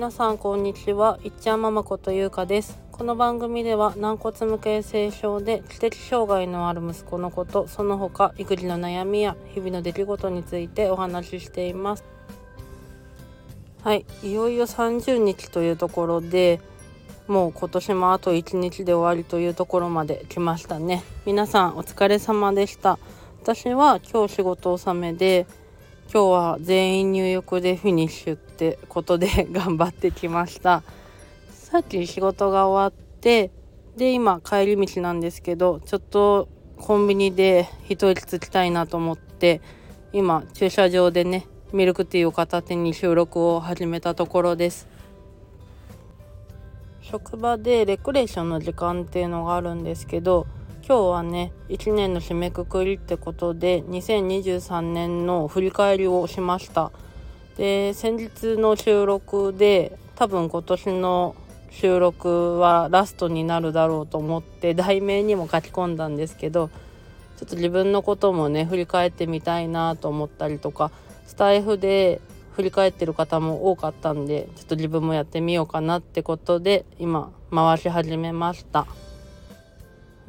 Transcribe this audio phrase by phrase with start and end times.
[0.00, 1.18] 皆さんこんにちは。
[1.24, 2.78] いっちゃんママことゆうかです。
[2.90, 12.04] この番組では軟骨無形性症で知的障害のある息子のことその他育児の悩みや日々の出来事についてお話ししています。
[13.82, 14.06] はい。
[14.22, 16.62] いよいよ30日というところで
[17.28, 21.02] もう今年もあと1日で終わりというところまで来ましたね。
[21.26, 22.98] 皆さんお疲れ様でした。
[23.42, 25.46] 私は今日仕事納めで
[26.10, 30.82] 今日は全員入浴でフィニッシュってことで 頑張ってきました。
[31.50, 33.50] さっき仕事が終わって
[33.96, 39.62] で今帰り道なんですけどちょっとコンビニで一息つきたいなと思って
[40.12, 44.88] 今駐車場でねミルクティーを片手に収録を始めたところです。
[47.00, 50.46] 職場でレクレーションの時間っていうのがあるんですけど
[50.86, 56.92] 今日はね1年の締めくくりってことで2023年の振り返りをしました。
[57.56, 61.36] で先日の収録で多分今年の
[61.70, 66.68] 収録はラストになるだろうと思って題名にも書き込んだんですけど
[67.36, 70.90] ちょっと自分のこともね振り返ってみたいなと思ったりとか
[71.26, 72.20] スタイフで
[72.52, 78.86] 振り返ってる方も多かったんでちょっと自分もやってみようかなってことで今回し始めました。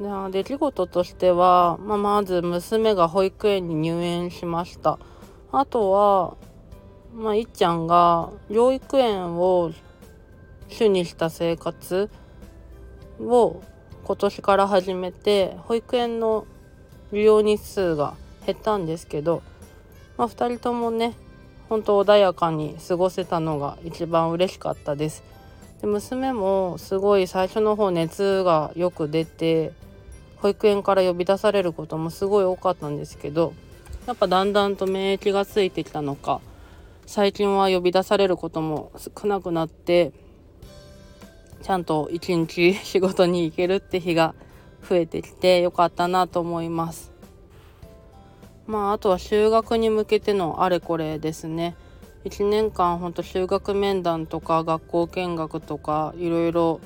[0.00, 4.98] で出来事としては、まあ、まず娘が保育園に入園しました
[5.52, 6.36] あとは、
[7.14, 9.72] まあ、いっちゃんが療育園を
[10.68, 12.08] 主にした生活
[13.20, 13.62] を
[14.04, 16.46] 今年から始めて保育園の
[17.12, 18.14] 利用日数が
[18.46, 19.42] 減ったんですけど、
[20.16, 21.14] まあ、2人ともね
[21.68, 25.22] 本当穏やかに過ごせたのが一番嬉しかったです。
[25.80, 29.72] で娘もすごい最初の方熱がよく出て
[30.36, 33.52] 保育園から呼び出されることもすごい多かったんですけど
[34.06, 36.40] やっぱだんだんと免疫がついてきたのか
[37.14, 40.14] 最近は呼び出されることも少なくなって
[41.60, 44.34] ちゃんと一日仕事に行けるって日が
[44.88, 47.12] 増えてきてよかったなと思います。
[48.66, 51.76] まああとは修学に向けてのあれこれですね。
[52.24, 56.80] 1年間ほんと修学面談とか学校見学とかいろいろ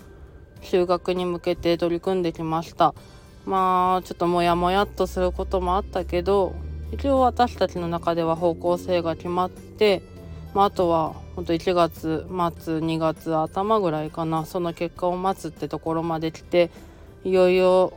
[0.60, 2.96] 修学に向けて取り組んできました。
[3.44, 6.56] まあちょっとモヤモヤっとすることもあったけど
[6.90, 10.02] 一応私たちの中では方向性が決まって、
[10.56, 14.46] まあ、あとはほんと1月末2月頭ぐらいかな。
[14.46, 16.70] その結果を待つってところまで来て
[17.24, 17.92] いよいよ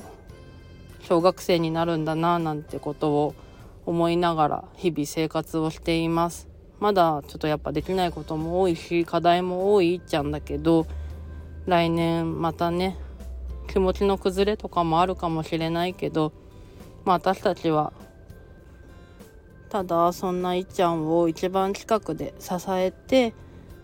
[1.00, 3.34] 小学生になるんだななんてことを
[3.86, 6.50] 思いながら日々生活をしています。
[6.82, 10.86] まだちょっとやっぱできないことも多いし課題も多いっちゃんだけど
[11.66, 12.98] 来年またね
[13.70, 16.34] 気持ちの崩れとかもあるかもしれないけど、
[17.06, 17.94] まあ、私たちは
[19.70, 23.34] ただそんないっちゃんを一番近くで支えて、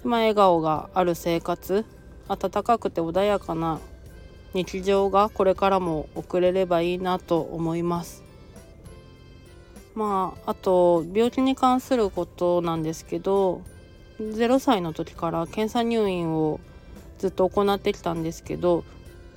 [0.04, 1.86] まあ、笑顔がある生活
[2.28, 3.80] 温かくて穏やかな
[4.54, 8.24] 日常がこれからも送れればいいなと思います。
[9.94, 13.62] まああと病気に関することなんですけど
[14.20, 16.60] 0歳の時から検査入院を
[17.18, 18.84] ずっと行ってきたんですけど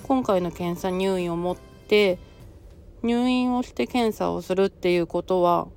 [0.03, 1.57] 今回の検査入院をもっ
[1.87, 2.19] て
[3.03, 5.67] 入院をして検査をするっていうことは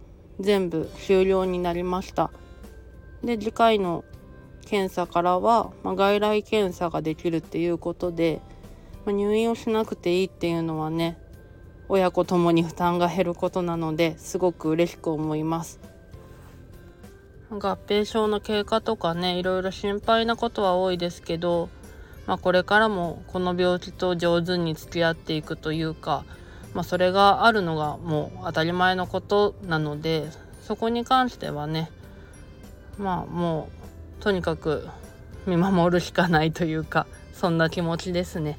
[0.42, 2.30] 全部終了になりました。
[3.24, 4.04] で次回の
[4.66, 8.40] 検査からは、まあ、外来検査ができるっていうことで、
[9.06, 11.18] まあ、入院をしなくていいっていうのはね
[11.88, 15.80] 親子ともに負担が減ることなのですごく嬉しく思います。
[17.50, 21.68] 合併症の経過とかねいろいろ心配なことは多いですけど
[22.26, 26.24] まあ、これからもこの病気と上手に付き合っていくというか、
[26.74, 30.28] まあ、それがあるのがもう当たり前のことなので
[30.62, 31.90] そこに関してはね
[32.98, 33.68] まあも
[34.18, 34.88] うとにかく
[35.46, 38.58] 見守るしかないというかそんな気持ちですね。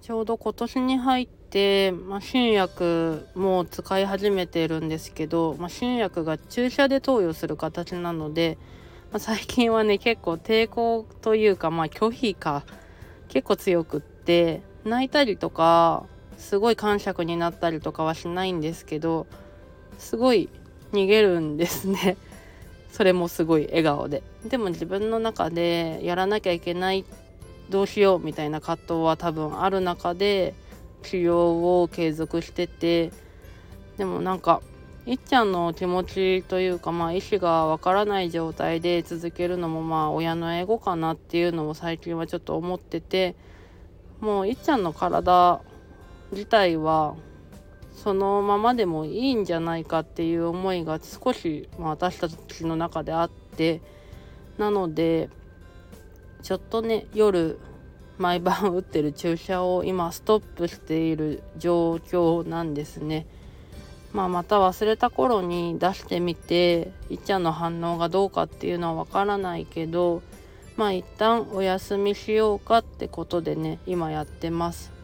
[0.00, 8.58] ちょうど今年に入って、まあ、新薬も使い始めてるんですけど、まあ、新薬が注射で投与する形なので
[9.12, 12.64] まあ、最近はね結構抵抗というかまあ拒否か
[13.28, 16.06] 結構強くって泣いたりとか
[16.40, 19.26] すごい感触になったりとかはしないんですけど
[19.98, 20.48] すごい
[20.92, 22.16] 逃げるんですね。
[22.90, 24.24] それもすごい笑顔で。
[24.44, 27.04] でも自分の中でやらなきゃいけない
[27.68, 30.54] どうしようみたいな葛藤は多分ある中で
[31.02, 33.12] 治療を継続してて
[33.96, 34.60] でもなんか
[35.06, 43.36] いっちゃんの気持ちというかまあ意思がわからない状態で続けるのもまあ親のエゴかなっていうのを最近はちょっと思ってて
[44.20, 45.62] もういっちゃんの体
[46.32, 47.16] 自体は
[47.92, 53.82] そのままでもいいんじゃないかっていう思いが少し、まあ、私たちの中であって
[54.56, 55.28] なので
[56.42, 57.58] ちょっとね夜
[58.18, 63.26] 毎晩打ってる注射を今ストップしている状況なんですね。
[64.12, 70.22] まあ、また忘れた頃に出してみていっちゃんの反応がどうかっていうのはわからないけど
[70.76, 74.99] まあ一旦お休みしようかってことでね今やってます。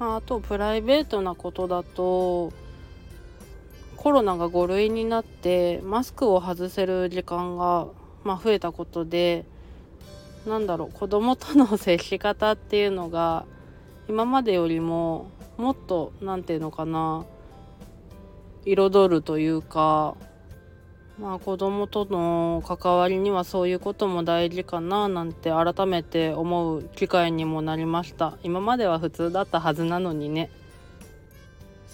[0.00, 2.52] あとプライベートなことだと
[3.96, 7.88] コロナが5類になってマスクを外せる時間が、
[8.22, 9.44] まあ、増えたことで
[10.46, 13.44] なんだろう子供との接し方っていうのが
[14.08, 17.24] 今までよりももっと何て言うのかな
[18.64, 20.16] 彩るというか
[21.20, 30.48] まあ子供との関わりにはそういうことも大事かななんて改めて思う機会にもなりました今までは普通だったはずなのにね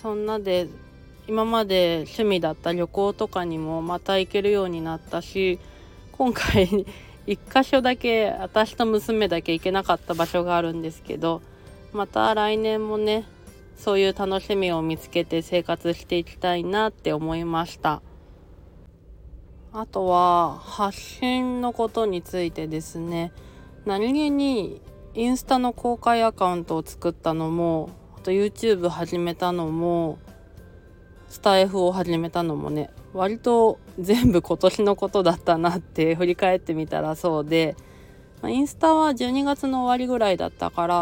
[0.02, 0.68] そんなで
[1.26, 5.58] 今まで趣味だった旅行とかにもまた行けるようになったし
[6.12, 6.84] 今回
[7.26, 11.40] 1箇所だけ私と娘だけ行けなかった場所があるんですけど
[11.94, 13.24] また来年もね
[13.78, 18.02] そういう楽しみを見つけて生活していきたいなって思いました。
[19.76, 23.32] あとは発信のことについてですね。
[23.84, 24.80] 何気に
[25.14, 30.18] インスタの公開アカウントを作ったのもあと YouTube 始めたのも
[31.28, 37.76] スタイフを始めたのもね割と全部今年のことだったなって振り返ってみたらそうで、
[38.42, 40.94] ま、インスタは12月の終わりぐらいだったから、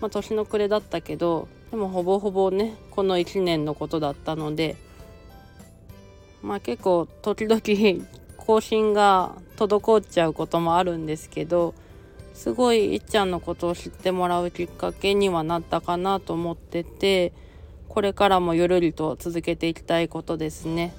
[0.00, 4.76] まあ、年の暮れだったけどでもほぼほぼねこの1年のことだったので
[6.42, 7.60] まあ結構時々
[8.36, 11.74] 更新が滞っちゃうこともあるんですけど
[12.34, 17.32] すごいいっちゃんのことを知ってもらうきっかけにはなったかなと思ってて
[17.88, 20.92] これからもゆるりと続けていきたいことですね。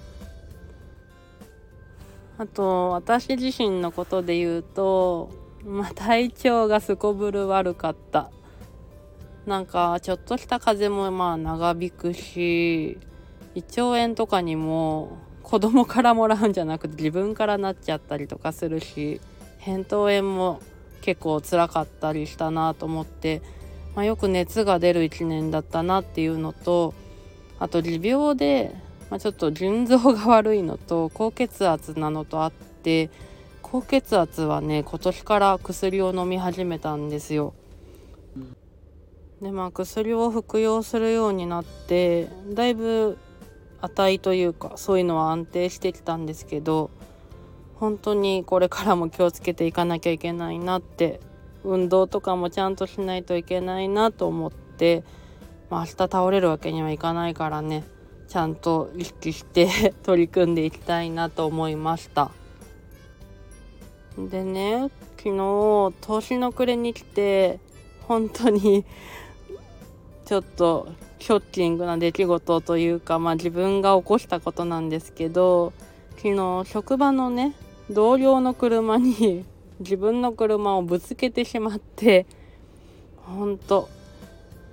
[2.39, 5.31] あと私自身のことで言うと、
[5.66, 8.30] まあ、体調がすこぶる悪かった
[9.48, 13.00] なんかちょっとした風邪もまあ長引くし
[13.56, 15.18] 胃腸炎とかにも
[15.48, 19.22] 子供からもらうんじゃなくて自分からなっちゃったりとかするし
[19.62, 20.60] 扁桃炎も
[21.00, 23.42] 結構辛かったりしたなと思って、
[23.96, 26.94] まあ、よく熱が出る1年だったなっていうのと
[27.60, 28.76] あと持病で、
[29.10, 33.10] まあ、ちょっと腎臓が悪いのと高血圧なのとあって
[33.62, 37.54] 高血圧はね今年から薬を飲み始めたんですよ。
[39.42, 43.18] でまあ薬を服用するようになってだいぶ
[43.81, 46.89] 値というかそういうのは安定してきたんですけど
[47.75, 51.19] 本当にこれからも気をつけていかなきゃいけないなって
[51.63, 55.03] 運動とかもちゃんとしないといけないなと思って、
[55.69, 57.83] まあ、明日倒れるわけにはいかないからね
[58.27, 62.31] ちゃんと意識して 取り組んでいきたいなと思いました。
[64.18, 67.59] でね昨日年の暮れに来て
[68.07, 68.85] 本当に
[70.27, 70.89] ちょっと
[71.19, 75.71] ショッキングな出来事というか、まあ、自分が起こしたことなんですけど
[76.18, 77.56] 昨日職場のね
[77.89, 79.45] 同僚の車に
[79.79, 82.25] 自分の車をぶつけてしまって
[83.15, 83.88] ほんと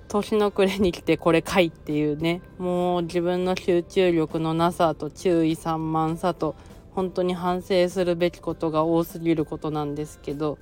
[0.09, 6.55] 年の暮れに来てこれかいっていうねもう自分の集中力のなさと注意散漫さと
[6.93, 10.57] 本当に反省するべきことが多すぎることなんですけど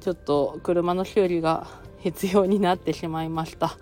[0.00, 1.68] ちょっと車の修理が
[2.00, 3.78] 必要になってしまいました。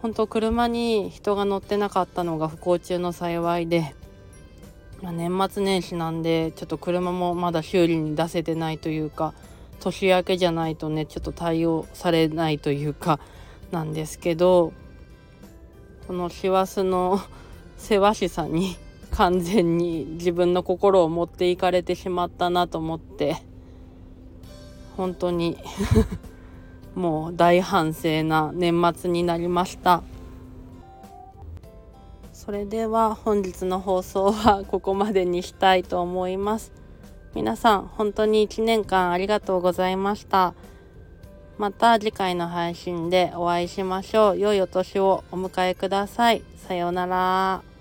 [0.00, 3.94] 本当車に人が乗ってなかったのが不幸中の幸いで、
[5.02, 9.34] まあ、年末年始なんでちょっと車もまだ修理に出せてないというか
[9.80, 13.18] 年明けじゃないとねちょっと対応されないというか
[13.70, 14.72] なんですけど
[16.06, 17.20] この師走の
[17.76, 18.76] 世話師さんに
[19.12, 23.36] 完全に 自分の心を持っていかれてしまったなと思って
[24.96, 25.58] 本当に
[26.98, 30.02] もう大反省な年末になりました。
[32.32, 36.72] それでは本日の放送はここまでにしたいと思います。
[37.34, 40.54] 皆さん本当に1年間ありがとうございました。
[41.56, 44.38] また次回の配信でお会いしましょう。
[44.38, 46.42] 良いお年をお迎えください。
[46.56, 47.77] さようなら。